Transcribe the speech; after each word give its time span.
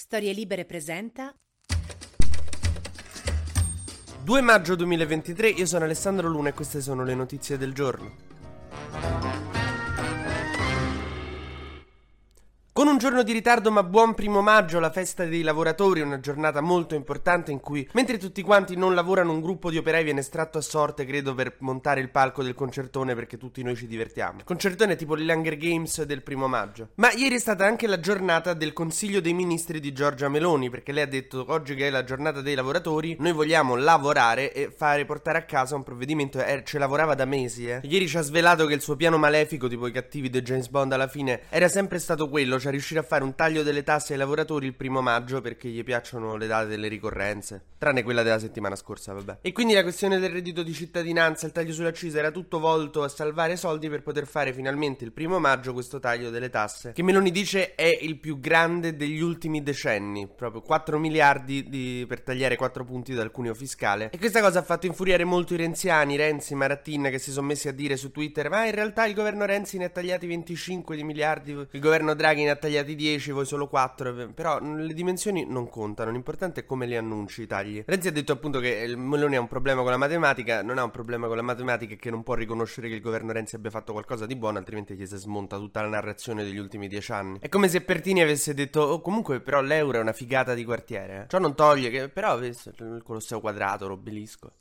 Storie 0.00 0.32
Libere 0.32 0.64
presenta 0.64 1.30
2 4.24 4.40
maggio 4.40 4.74
2023, 4.74 5.50
io 5.50 5.66
sono 5.66 5.84
Alessandro 5.84 6.26
Luna 6.26 6.48
e 6.48 6.52
queste 6.54 6.80
sono 6.80 7.04
le 7.04 7.14
notizie 7.14 7.58
del 7.58 7.74
giorno. 7.74 8.39
Con 12.80 12.88
un 12.88 12.96
giorno 12.96 13.22
di 13.22 13.32
ritardo 13.32 13.70
ma 13.70 13.82
buon 13.82 14.14
primo 14.14 14.40
maggio, 14.40 14.80
la 14.80 14.90
festa 14.90 15.26
dei 15.26 15.42
lavoratori, 15.42 16.00
una 16.00 16.18
giornata 16.18 16.62
molto 16.62 16.94
importante 16.94 17.52
in 17.52 17.60
cui, 17.60 17.86
mentre 17.92 18.16
tutti 18.16 18.40
quanti 18.40 18.74
non 18.74 18.94
lavorano, 18.94 19.32
un 19.32 19.42
gruppo 19.42 19.68
di 19.68 19.76
operai 19.76 20.02
viene 20.02 20.20
estratto 20.20 20.56
a 20.56 20.62
sorte, 20.62 21.04
credo, 21.04 21.34
per 21.34 21.56
montare 21.58 22.00
il 22.00 22.08
palco 22.08 22.42
del 22.42 22.54
concertone 22.54 23.14
perché 23.14 23.36
tutti 23.36 23.62
noi 23.62 23.76
ci 23.76 23.86
divertiamo. 23.86 24.38
Il 24.38 24.44
concertone 24.44 24.94
è 24.94 24.96
tipo 24.96 25.14
l'Hunger 25.14 25.58
Games 25.58 26.04
del 26.04 26.22
primo 26.22 26.48
maggio. 26.48 26.88
Ma 26.94 27.12
ieri 27.12 27.34
è 27.34 27.38
stata 27.38 27.66
anche 27.66 27.86
la 27.86 28.00
giornata 28.00 28.54
del 28.54 28.72
Consiglio 28.72 29.20
dei 29.20 29.34
Ministri 29.34 29.78
di 29.78 29.92
Giorgia 29.92 30.30
Meloni, 30.30 30.70
perché 30.70 30.92
lei 30.92 31.02
ha 31.02 31.06
detto 31.06 31.44
oggi 31.48 31.74
che 31.74 31.88
è 31.88 31.90
la 31.90 32.04
giornata 32.04 32.40
dei 32.40 32.54
lavoratori, 32.54 33.14
noi 33.18 33.32
vogliamo 33.32 33.76
lavorare 33.76 34.54
e 34.54 34.72
fare 34.74 35.04
portare 35.04 35.36
a 35.36 35.42
casa 35.42 35.76
un 35.76 35.82
provvedimento, 35.82 36.42
eh, 36.42 36.62
ce 36.64 36.78
lavorava 36.78 37.14
da 37.14 37.26
mesi, 37.26 37.68
eh. 37.68 37.80
Ieri 37.82 38.08
ci 38.08 38.16
ha 38.16 38.22
svelato 38.22 38.64
che 38.64 38.72
il 38.72 38.80
suo 38.80 38.96
piano 38.96 39.18
malefico, 39.18 39.68
tipo 39.68 39.86
i 39.86 39.92
cattivi 39.92 40.30
di 40.30 40.40
James 40.40 40.68
Bond 40.68 40.94
alla 40.94 41.08
fine, 41.08 41.42
era 41.50 41.68
sempre 41.68 41.98
stato 41.98 42.30
quello, 42.30 42.58
cioè 42.58 42.68
riuscire 42.70 43.00
a 43.00 43.02
fare 43.02 43.24
un 43.24 43.34
taglio 43.34 43.62
delle 43.62 43.82
tasse 43.82 44.12
ai 44.12 44.18
lavoratori 44.18 44.66
il 44.66 44.74
primo 44.74 45.00
maggio 45.00 45.40
perché 45.40 45.68
gli 45.68 45.84
piacciono 45.84 46.36
le 46.36 46.46
date 46.46 46.68
delle 46.68 46.88
ricorrenze. 46.88 47.64
Tranne 47.78 48.02
quella 48.02 48.22
della 48.22 48.38
settimana 48.38 48.76
scorsa, 48.76 49.12
vabbè. 49.12 49.38
E 49.42 49.52
quindi 49.52 49.74
la 49.74 49.82
questione 49.82 50.18
del 50.18 50.30
reddito 50.30 50.62
di 50.62 50.72
cittadinanza, 50.72 51.46
il 51.46 51.52
taglio 51.52 51.72
sull'accisa 51.72 52.18
era 52.18 52.30
tutto 52.30 52.58
volto 52.58 53.02
a 53.02 53.08
salvare 53.08 53.56
soldi 53.56 53.88
per 53.88 54.02
poter 54.02 54.26
fare 54.26 54.52
finalmente 54.52 55.04
il 55.04 55.12
primo 55.12 55.38
maggio 55.38 55.72
questo 55.72 55.98
taglio 55.98 56.30
delle 56.30 56.50
tasse. 56.50 56.92
Che 56.92 57.02
Meloni 57.02 57.30
dice 57.30 57.74
è 57.74 57.98
il 58.00 58.18
più 58.18 58.38
grande 58.38 58.96
degli 58.96 59.20
ultimi 59.20 59.62
decenni. 59.62 60.28
Proprio 60.28 60.60
4 60.60 60.98
miliardi 60.98 61.68
di... 61.68 62.04
per 62.06 62.20
tagliare 62.20 62.56
4 62.56 62.84
punti 62.84 63.14
dal 63.14 63.30
cuneo 63.30 63.54
fiscale. 63.54 64.10
E 64.10 64.18
questa 64.18 64.40
cosa 64.40 64.58
ha 64.58 64.62
fatto 64.62 64.86
infuriare 64.86 65.24
molto 65.24 65.54
i 65.54 65.56
renziani, 65.56 66.16
Renzi, 66.16 66.54
Marattin, 66.54 67.08
che 67.10 67.18
si 67.18 67.32
sono 67.32 67.46
messi 67.46 67.68
a 67.68 67.72
dire 67.72 67.96
su 67.96 68.10
Twitter: 68.10 68.48
Ma 68.50 68.66
in 68.66 68.72
realtà 68.72 69.06
il 69.06 69.14
governo 69.14 69.44
Renzi 69.44 69.78
ne 69.78 69.86
ha 69.86 69.88
tagliati 69.88 70.26
25 70.26 70.96
di 70.96 71.04
miliardi, 71.04 71.52
il 71.70 71.80
governo 71.80 72.14
Draghi 72.14 72.44
ne 72.44 72.50
ha 72.50 72.56
tagliati 72.60 72.94
10, 72.94 73.32
voi 73.32 73.44
solo 73.44 73.66
4. 73.66 74.32
Però 74.32 74.60
le 74.60 74.92
dimensioni 74.94 75.44
non 75.46 75.68
contano. 75.68 76.10
L'importante 76.12 76.60
è 76.60 76.64
come 76.64 76.86
li 76.86 76.96
annunci 76.96 77.42
i 77.42 77.46
tagli. 77.46 77.82
Renzi 77.84 78.08
ha 78.08 78.12
detto 78.12 78.32
appunto 78.32 78.60
che 78.60 78.68
il 78.68 78.96
Meloni 78.96 79.36
ha 79.36 79.40
un 79.40 79.48
problema 79.48 79.82
con 79.82 79.90
la 79.90 79.96
matematica. 79.96 80.62
Non 80.62 80.78
ha 80.78 80.84
un 80.84 80.90
problema 80.90 81.26
con 81.26 81.36
la 81.36 81.42
matematica 81.42 81.94
e 81.94 81.96
che 81.96 82.10
non 82.10 82.22
può 82.22 82.34
riconoscere 82.34 82.88
che 82.88 82.94
il 82.94 83.00
governo 83.00 83.32
Renzi 83.32 83.56
abbia 83.56 83.70
fatto 83.70 83.92
qualcosa 83.92 84.26
di 84.26 84.36
buono, 84.36 84.58
altrimenti 84.58 84.94
gli 84.94 85.06
si 85.06 85.16
smonta 85.16 85.56
tutta 85.56 85.82
la 85.82 85.88
narrazione 85.88 86.44
degli 86.44 86.58
ultimi 86.58 86.86
dieci 86.86 87.10
anni. 87.12 87.38
È 87.40 87.48
come 87.48 87.68
se 87.68 87.80
Pertini 87.80 88.22
avesse 88.22 88.54
detto: 88.54 88.80
Oh, 88.80 89.00
comunque, 89.00 89.40
però 89.40 89.60
l'euro 89.60 89.98
è 89.98 90.00
una 90.00 90.12
figata 90.12 90.54
di 90.54 90.64
quartiere. 90.64 91.22
Eh. 91.22 91.26
Ciò 91.28 91.38
non 91.38 91.54
toglie 91.54 91.90
che, 91.90 92.08
però, 92.08 92.38
il 92.38 93.02
Colosseo 93.02 93.40
quadrato, 93.40 93.88
l'obelisco. 93.88 94.52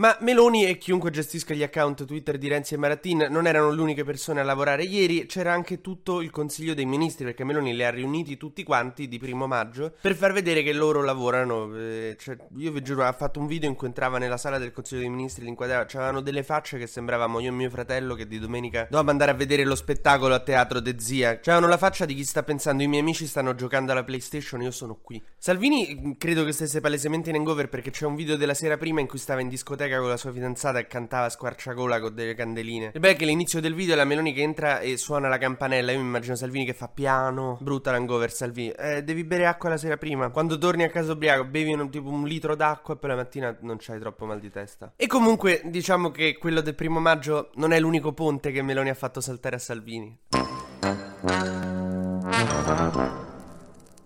Ma 0.00 0.16
Meloni 0.20 0.64
e 0.64 0.78
chiunque 0.78 1.10
gestisca 1.10 1.52
gli 1.52 1.62
account 1.62 2.06
Twitter 2.06 2.38
di 2.38 2.48
Renzi 2.48 2.72
e 2.72 2.78
Maratin 2.78 3.26
non 3.28 3.46
erano 3.46 3.70
le 3.70 3.82
uniche 3.82 4.02
persone 4.02 4.40
a 4.40 4.42
lavorare 4.42 4.84
ieri, 4.84 5.26
c'era 5.26 5.52
anche 5.52 5.82
tutto 5.82 6.22
il 6.22 6.30
Consiglio 6.30 6.72
dei 6.72 6.86
Ministri, 6.86 7.26
perché 7.26 7.44
Meloni 7.44 7.76
li 7.76 7.84
ha 7.84 7.90
riuniti 7.90 8.38
tutti 8.38 8.62
quanti 8.62 9.08
di 9.08 9.18
primo 9.18 9.46
maggio 9.46 9.92
per 10.00 10.14
far 10.14 10.32
vedere 10.32 10.62
che 10.62 10.72
loro 10.72 11.02
lavorano. 11.02 11.76
Eh, 11.76 12.16
cioè, 12.18 12.34
io 12.56 12.72
vi 12.72 12.80
giuro, 12.80 13.04
ha 13.04 13.12
fatto 13.12 13.40
un 13.40 13.46
video 13.46 13.68
in 13.68 13.74
cui 13.74 13.88
entrava 13.88 14.16
nella 14.16 14.38
sala 14.38 14.56
del 14.56 14.72
Consiglio 14.72 15.02
dei 15.02 15.10
Ministri, 15.10 15.44
li 15.44 15.54
c'erano 15.54 16.22
delle 16.22 16.44
facce 16.44 16.78
che 16.78 16.86
sembravamo 16.86 17.38
io 17.38 17.50
e 17.50 17.52
mio 17.52 17.68
fratello 17.68 18.14
che 18.14 18.26
di 18.26 18.38
domenica 18.38 18.84
dovevamo 18.84 19.10
andare 19.10 19.32
a 19.32 19.34
vedere 19.34 19.64
lo 19.64 19.74
spettacolo 19.74 20.32
a 20.32 20.40
teatro 20.40 20.80
de 20.80 20.94
zia. 20.98 21.40
C'erano 21.40 21.66
la 21.66 21.76
faccia 21.76 22.06
di 22.06 22.14
chi 22.14 22.24
sta 22.24 22.42
pensando, 22.42 22.82
i 22.82 22.86
miei 22.86 23.02
amici 23.02 23.26
stanno 23.26 23.54
giocando 23.54 23.92
alla 23.92 24.02
PlayStation, 24.02 24.62
io 24.62 24.70
sono 24.70 24.98
qui. 25.02 25.22
Salvini 25.36 26.16
credo 26.16 26.42
che 26.46 26.52
stesse 26.52 26.80
palesemente 26.80 27.28
in 27.28 27.36
hangover 27.36 27.68
perché 27.68 27.90
c'è 27.90 28.06
un 28.06 28.14
video 28.14 28.38
della 28.38 28.54
sera 28.54 28.78
prima 28.78 29.00
in 29.00 29.06
cui 29.06 29.18
stava 29.18 29.42
in 29.42 29.48
discoteca 29.48 29.88
con 29.98 30.08
la 30.08 30.16
sua 30.16 30.32
fidanzata 30.32 30.78
e 30.78 30.86
cantava 30.86 31.26
a 31.26 31.28
squarciagola 31.30 32.00
con 32.00 32.14
delle 32.14 32.34
candeline. 32.34 32.92
Bello 32.92 33.14
è 33.14 33.16
che 33.16 33.24
l'inizio 33.24 33.60
del 33.60 33.74
video 33.74 33.94
è 33.94 33.96
la 33.96 34.04
Meloni 34.04 34.32
che 34.32 34.42
entra 34.42 34.80
e 34.80 34.96
suona 34.96 35.28
la 35.28 35.38
campanella. 35.38 35.92
Io 35.92 35.98
mi 35.98 36.04
immagino 36.04 36.34
Salvini 36.34 36.64
che 36.64 36.74
fa 36.74 36.88
piano. 36.88 37.58
Brutta 37.60 37.90
l'hangover 37.90 38.30
Salvini. 38.30 38.70
Eh, 38.70 39.02
devi 39.02 39.24
bere 39.24 39.46
acqua 39.46 39.70
la 39.70 39.76
sera 39.76 39.96
prima. 39.96 40.30
Quando 40.30 40.58
torni 40.58 40.84
a 40.84 40.90
casa 40.90 41.12
ubriaco, 41.12 41.44
bevi 41.44 41.72
un, 41.72 41.90
tipo 41.90 42.08
un 42.08 42.26
litro 42.26 42.54
d'acqua 42.54 42.94
e 42.94 42.96
poi 42.98 43.10
la 43.10 43.16
mattina 43.16 43.56
non 43.60 43.76
c'hai 43.78 43.98
troppo 43.98 44.26
mal 44.26 44.40
di 44.40 44.50
testa. 44.50 44.92
E 44.96 45.06
comunque, 45.06 45.62
diciamo 45.64 46.10
che 46.10 46.36
quello 46.38 46.60
del 46.60 46.74
primo 46.74 47.00
maggio 47.00 47.50
non 47.54 47.72
è 47.72 47.80
l'unico 47.80 48.12
ponte 48.12 48.52
che 48.52 48.62
Meloni 48.62 48.90
ha 48.90 48.94
fatto 48.94 49.20
saltare 49.20 49.56
a 49.56 49.58
Salvini. 49.58 50.18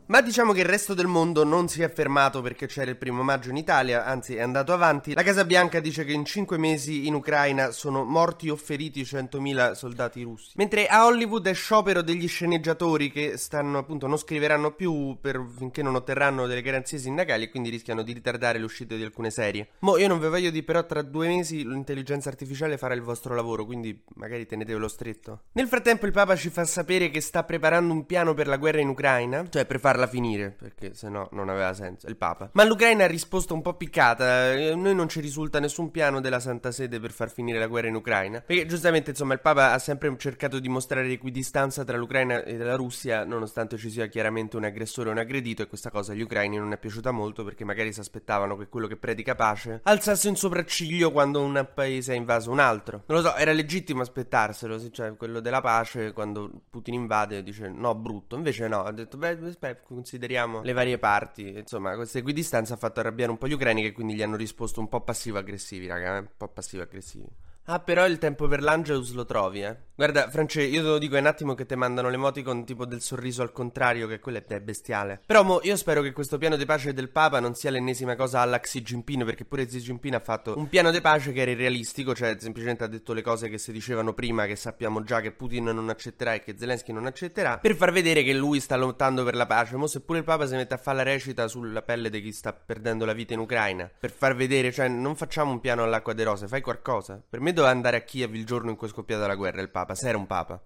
Ma 0.07 0.21
diciamo 0.21 0.53
che 0.53 0.61
il 0.61 0.67
resto 0.67 0.93
del 0.93 1.07
mondo 1.07 1.45
non 1.45 1.67
si 1.67 1.81
è 1.81 1.91
fermato 1.91 2.43
perché 2.43 2.67
c'era 2.67 2.91
il 2.91 2.97
primo 2.99 3.23
maggio 3.23 3.49
in 3.49 3.57
Italia, 3.57 4.05
anzi 4.05 4.35
è 4.37 4.43
andato 4.43 4.75
avanti. 4.75 5.15
La 5.15 5.23
Casa 5.23 5.47
Bianca 5.47 5.81
dice 5.81 6.05
che 6.05 6.13
in 6.13 6.27
5 6.27 6.59
mesi 6.59 7.07
in 7.07 7.15
Ucraina 7.15 7.71
sono 7.71 8.05
morti 8.05 8.51
o 8.51 8.57
feriti 8.57 9.01
100.000 9.01 9.73
soldati 9.73 10.23
russi. 10.23 10.53
Mentre 10.57 10.89
a 10.89 11.07
Hollywood 11.07 11.47
è 11.47 11.55
sciopero 11.55 12.03
degli 12.03 12.29
sceneggiatori 12.29 13.11
che 13.11 13.39
stanno 13.39 13.79
appunto 13.79 14.07
non 14.07 14.19
scriveranno 14.19 14.73
più 14.73 15.17
per, 15.19 15.43
finché 15.57 15.83
non 15.83 15.95
otterranno 15.95 16.47
delle 16.47 16.61
garanzie 16.61 16.99
sindacali 16.99 17.45
e 17.45 17.49
quindi 17.49 17.71
rischiano 17.71 18.03
di 18.03 18.13
ritardare 18.13 18.59
l'uscita 18.59 18.95
di 18.95 19.03
alcune 19.03 19.31
serie. 19.31 19.69
Mo 19.79 19.97
io 19.97 20.09
non 20.09 20.19
ve 20.19 20.29
voglio 20.29 20.51
dire 20.51 20.65
però 20.65 20.85
tra 20.85 21.01
due 21.01 21.29
mesi 21.29 21.67
l'intelligenza 21.67 22.29
artificiale 22.29 22.77
farà 22.77 22.93
il 22.93 23.01
vostro 23.01 23.35
lavoro, 23.35 23.65
quindi 23.65 23.99
magari 24.17 24.45
tenetevelo 24.45 24.87
stretto. 24.87 25.45
Nel 25.53 25.67
frattempo 25.67 26.05
il 26.05 26.13
Papa 26.13 26.37
ci 26.37 26.51
fa 26.51 26.67
sapere 26.67 27.09
che 27.09 27.23
sta 27.23 27.43
preparando 27.43 27.95
un 27.95 28.05
piano 28.05 28.35
per 28.35 28.49
la 28.49 28.59
guerra 28.59 28.81
in 28.81 28.89
Ucraina, 28.89 29.49
cioè 29.49 29.65
per 29.65 29.81
farla 29.81 30.04
finire, 30.07 30.51
perché 30.51 30.95
se 30.95 31.09
no 31.09 31.29
non 31.33 31.49
aveva 31.49 31.73
senso, 31.75 32.07
il 32.07 32.17
Papa. 32.17 32.51
Ma 32.53 32.65
l'Ucraina 32.65 33.05
ha 33.05 33.09
risposto 33.09 33.55
un 33.55 33.63
po' 33.63 33.75
piccata, 33.75 34.53
eh, 34.53 34.75
noi 34.75 34.95
non 34.95 35.09
ci 35.09 35.21
risulta 35.21 35.61
nessun 35.61 35.91
piano 35.91 36.21
della 36.21 36.41
Santa 36.41 36.71
Sede 36.71 37.01
per 37.01 37.13
far 37.13 37.31
finire 37.31 37.59
la 37.59 37.67
guerra 37.67 37.89
in 37.89 37.95
Ucraina, 37.95 38.41
perché 38.41 38.67
giustamente 38.67 39.11
insomma 39.11 39.35
il 39.35 39.41
Papa 39.41 39.73
ha 39.73 39.79
sempre 39.79 40.15
cercato 40.19 40.59
di 40.59 40.69
mostrare 40.69 41.11
equidistanza 41.11 41.85
tra 41.85 41.97
l'Ucraina 41.97 42.43
e 42.45 42.57
la 42.57 42.77
Russia, 42.77 43.25
nonostante 43.25 43.77
ci 43.77 43.91
sia 43.91 44.07
chiaramente 44.07 44.57
un 44.57 44.65
aggressore 44.65 45.09
e 45.09 45.13
un 45.13 45.19
aggredito 45.19 45.63
e 45.63 45.67
questa 45.67 45.91
cosa 45.91 46.13
agli 46.13 46.23
ucraini 46.23 46.57
non 46.57 46.73
è 46.73 46.79
piaciuta 46.79 47.11
molto 47.11 47.45
perché 47.45 47.65
magari 47.65 47.93
si 47.93 48.01
aspettavano 48.01 48.57
che 48.57 48.69
quello 48.69 48.87
che 48.87 48.97
predica 48.97 49.35
pace 49.35 49.81
alzasse 49.83 50.29
un 50.29 50.37
sopracciglio 50.37 51.13
quando 51.13 51.41
un 51.41 51.69
paese 51.75 52.13
ha 52.13 52.17
invaso 52.17 52.51
un 52.51 52.59
altro. 52.59 53.03
Non 53.07 53.19
lo 53.19 53.29
so, 53.29 53.37
era 53.37 53.53
legittimo 53.53 54.03
aspettarselo, 54.03 54.91
cioè 54.91 55.17
quello 55.17 55.41
della 55.41 55.61
pace 55.61 56.13
quando 56.13 56.51
Putin 56.71 56.95
invade 56.95 57.43
dice 57.43 57.69
no 57.69 57.95
brutto, 57.95 58.37
invece 58.37 58.69
no, 58.69 58.83
ha 58.83 58.93
detto 58.93 59.17
beh, 59.17 59.37
beh 59.37 59.81
consideriamo 59.84 60.62
le 60.62 60.72
varie 60.72 60.99
parti. 60.99 61.49
Insomma, 61.56 61.95
questa 61.95 62.19
equidistanza 62.19 62.75
ha 62.75 62.77
fatto 62.77 63.00
arrabbiare 63.00 63.31
un 63.31 63.39
po' 63.39 63.47
gli 63.47 63.53
ucraini 63.53 63.83
che 63.83 63.93
quindi 63.93 64.15
gli 64.15 64.22
hanno 64.22 64.37
risposto 64.37 64.81
un 64.81 64.89
po' 64.89 65.03
passivo-aggressivi, 65.03 65.87
raga, 65.87 66.17
eh? 66.17 66.19
un 66.21 66.28
po' 66.37 66.49
passivo-aggressivi. 66.49 67.27
Ah, 67.67 67.81
però 67.81 68.06
il 68.06 68.19
tempo 68.19 68.47
per 68.47 68.62
l'Angelus 68.62 69.12
lo 69.12 69.25
trovi, 69.25 69.62
eh. 69.62 69.77
Guarda, 69.97 70.28
France, 70.28 70.60
io 70.60 70.82
te 70.82 70.88
lo 70.88 70.99
dico, 70.99 71.15
è 71.15 71.21
un 71.21 71.27
attimo 71.27 71.55
che 71.55 71.66
ti 71.66 71.77
mandano 71.77 72.09
l'emoticon 72.09 72.65
tipo 72.65 72.84
del 72.84 73.00
sorriso 73.00 73.43
al 73.43 73.52
contrario, 73.52 74.08
che 74.08 74.19
quello 74.19 74.43
è 74.44 74.61
bestiale. 74.61 75.20
Però, 75.25 75.44
mo, 75.44 75.61
io 75.62 75.76
spero 75.76 76.02
che 76.02 76.11
questo 76.11 76.37
piano 76.37 76.56
di 76.56 76.64
pace 76.64 76.93
del 76.93 77.11
Papa 77.11 77.38
non 77.38 77.55
sia 77.55 77.70
l'ennesima 77.70 78.17
cosa 78.17 78.41
alla 78.41 78.58
Xi 78.58 78.82
Jinping, 78.82 79.25
perché 79.25 79.44
pure 79.44 79.64
Xi 79.67 79.79
Jinping 79.79 80.14
ha 80.14 80.19
fatto 80.19 80.58
un 80.58 80.69
piano 80.69 80.91
di 80.91 81.00
pace 81.00 81.31
che 81.31 81.43
era 81.43 81.52
irrealistico, 81.52 82.12
cioè 82.12 82.35
semplicemente 82.41 82.82
ha 82.82 82.88
detto 82.88 83.12
le 83.12 83.23
cose 83.23 83.49
che 83.49 83.56
si 83.56 83.70
dicevano 83.70 84.14
prima, 84.14 84.46
che 84.46 84.56
sappiamo 84.56 85.00
già 85.05 85.20
che 85.20 85.31
Putin 85.31 85.67
non 85.67 85.88
accetterà 85.88 86.35
e 86.35 86.40
che 86.40 86.56
Zelensky 86.58 86.93
non 86.93 87.06
accetterà, 87.06 87.58
per 87.58 87.76
far 87.76 87.93
vedere 87.93 88.25
che 88.25 88.32
lui 88.32 88.58
sta 88.58 88.75
lottando 88.75 89.23
per 89.23 89.37
la 89.37 89.47
pace. 89.47 89.76
Mo, 89.76 89.87
seppure 89.87 90.19
il 90.19 90.25
Papa 90.25 90.49
si 90.49 90.56
mette 90.56 90.75
a 90.75 90.79
fare 90.79 90.97
la 90.97 91.02
recita 91.05 91.47
sulla 91.47 91.82
pelle 91.82 92.11
di 92.11 92.20
chi 92.20 92.32
sta 92.32 92.52
perdendo 92.52 93.05
la 93.05 93.12
vita 93.12 93.35
in 93.35 93.38
Ucraina, 93.38 93.88
per 93.97 94.11
far 94.11 94.35
vedere, 94.35 94.73
cioè, 94.73 94.88
non 94.88 95.14
facciamo 95.14 95.52
un 95.52 95.61
piano 95.61 95.85
all'acqua 95.85 96.14
de 96.14 96.25
rose, 96.25 96.49
fai 96.49 96.62
qualcosa. 96.62 97.23
Per 97.31 97.38
me 97.38 97.52
doveva 97.52 97.73
andare 97.73 97.99
a 97.99 98.00
Kiev 98.00 98.35
il 98.35 98.44
giorno 98.44 98.70
in 98.70 98.76
cui 98.76 98.88
è 98.88 98.90
scoppiata 98.90 99.29
la 99.29 99.37
guerra 99.37 99.61
il 99.61 99.70
Papa, 99.70 99.82
se 99.95 100.09
era 100.09 100.19
un 100.19 100.27
Papa. 100.27 100.63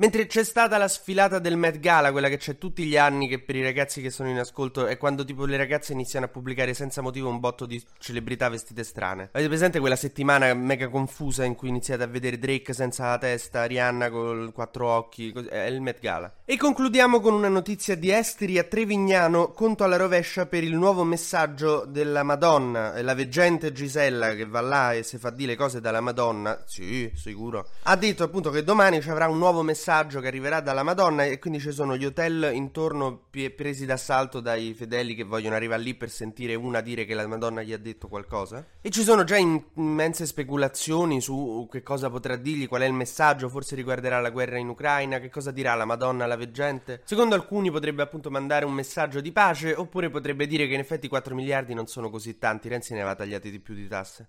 Mentre 0.00 0.24
c'è 0.24 0.44
stata 0.44 0.78
la 0.78 0.88
sfilata 0.88 1.38
del 1.38 1.58
Met 1.58 1.78
Gala, 1.78 2.10
quella 2.10 2.30
che 2.30 2.38
c'è 2.38 2.56
tutti 2.56 2.84
gli 2.84 2.96
anni, 2.96 3.28
che 3.28 3.38
per 3.38 3.54
i 3.54 3.62
ragazzi 3.62 4.00
che 4.00 4.08
sono 4.08 4.30
in 4.30 4.38
ascolto 4.38 4.86
è 4.86 4.96
quando 4.96 5.26
tipo 5.26 5.44
le 5.44 5.58
ragazze 5.58 5.92
iniziano 5.92 6.24
a 6.24 6.30
pubblicare 6.30 6.72
senza 6.72 7.02
motivo 7.02 7.28
un 7.28 7.38
botto 7.38 7.66
di 7.66 7.84
celebrità 7.98 8.48
vestite 8.48 8.82
strane. 8.82 9.28
Avete 9.30 9.48
presente 9.48 9.78
quella 9.78 9.96
settimana 9.96 10.54
mega 10.54 10.88
confusa 10.88 11.44
in 11.44 11.54
cui 11.54 11.68
iniziate 11.68 12.02
a 12.02 12.06
vedere 12.06 12.38
Drake 12.38 12.72
senza 12.72 13.10
la 13.10 13.18
testa, 13.18 13.66
Rihanna 13.66 14.08
con 14.08 14.52
quattro 14.54 14.88
occhi, 14.88 15.32
così, 15.32 15.48
è 15.48 15.66
il 15.66 15.82
Met 15.82 16.00
Gala. 16.00 16.32
E 16.46 16.56
concludiamo 16.56 17.20
con 17.20 17.34
una 17.34 17.50
notizia 17.50 17.94
di 17.94 18.10
Esteri 18.10 18.56
a 18.56 18.64
Trevignano, 18.64 19.52
conto 19.52 19.84
alla 19.84 19.96
rovescia 19.98 20.46
per 20.46 20.64
il 20.64 20.76
nuovo 20.76 21.04
messaggio 21.04 21.84
della 21.86 22.22
Madonna, 22.22 22.98
la 23.02 23.14
veggente 23.14 23.70
Gisella 23.70 24.34
che 24.34 24.46
va 24.46 24.62
là 24.62 24.94
e 24.94 25.02
si 25.02 25.18
fa 25.18 25.28
dire 25.28 25.50
le 25.50 25.56
cose 25.56 25.82
dalla 25.82 26.00
Madonna, 26.00 26.62
sì, 26.66 27.12
sicuro, 27.14 27.68
ha 27.82 27.96
detto 27.96 28.24
appunto 28.24 28.48
che 28.48 28.64
domani 28.64 29.02
ci 29.02 29.10
avrà 29.10 29.28
un 29.28 29.36
nuovo 29.36 29.60
messaggio 29.60 29.88
messaggio 29.90 30.20
che 30.20 30.28
arriverà 30.28 30.60
dalla 30.60 30.84
Madonna 30.84 31.24
e 31.24 31.40
quindi 31.40 31.58
ci 31.58 31.72
sono 31.72 31.96
gli 31.96 32.04
hotel 32.04 32.50
intorno 32.54 33.24
p- 33.28 33.50
presi 33.50 33.86
d'assalto 33.86 34.38
dai 34.38 34.72
fedeli 34.72 35.16
che 35.16 35.24
vogliono 35.24 35.56
arrivare 35.56 35.82
lì 35.82 35.96
per 35.96 36.10
sentire 36.10 36.54
una 36.54 36.80
dire 36.80 37.04
che 37.04 37.12
la 37.14 37.26
Madonna 37.26 37.62
gli 37.62 37.72
ha 37.72 37.76
detto 37.76 38.06
qualcosa. 38.06 38.64
E 38.80 38.90
ci 38.90 39.02
sono 39.02 39.24
già 39.24 39.36
immense 39.36 40.26
speculazioni 40.26 41.20
su 41.20 41.66
che 41.68 41.82
cosa 41.82 42.08
potrà 42.08 42.36
dirgli, 42.36 42.68
qual 42.68 42.82
è 42.82 42.86
il 42.86 42.92
messaggio, 42.92 43.48
forse 43.48 43.74
riguarderà 43.74 44.20
la 44.20 44.30
guerra 44.30 44.58
in 44.58 44.68
Ucraina, 44.68 45.18
che 45.18 45.28
cosa 45.28 45.50
dirà 45.50 45.74
la 45.74 45.84
Madonna 45.84 46.22
alla 46.22 46.36
veggente. 46.36 47.00
Secondo 47.04 47.34
alcuni 47.34 47.72
potrebbe 47.72 48.02
appunto 48.02 48.30
mandare 48.30 48.64
un 48.64 48.72
messaggio 48.72 49.20
di 49.20 49.32
pace 49.32 49.74
oppure 49.74 50.08
potrebbe 50.08 50.46
dire 50.46 50.68
che 50.68 50.74
in 50.74 50.80
effetti 50.80 51.08
4 51.08 51.34
miliardi 51.34 51.74
non 51.74 51.88
sono 51.88 52.10
così 52.10 52.38
tanti, 52.38 52.68
Renzi 52.68 52.92
ne 52.92 53.00
aveva 53.00 53.16
tagliati 53.16 53.50
di 53.50 53.58
più 53.58 53.74
di 53.74 53.88
tasse. 53.88 54.28